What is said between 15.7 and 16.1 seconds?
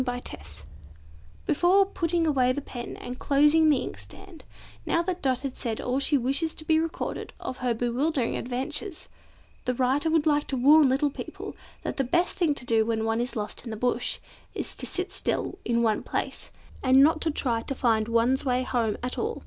one